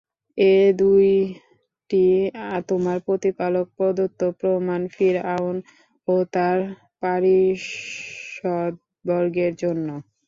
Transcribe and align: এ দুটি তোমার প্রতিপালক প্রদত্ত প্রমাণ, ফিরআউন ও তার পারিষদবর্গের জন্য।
এ 0.37 0.73
দুটি 0.73 2.05
তোমার 2.69 2.97
প্রতিপালক 3.07 3.65
প্রদত্ত 3.77 4.21
প্রমাণ, 4.39 4.81
ফিরআউন 4.93 5.57
ও 6.07 6.15
তার 6.33 6.57
পারিষদবর্গের 7.01 7.63
জন্য। 9.63 9.87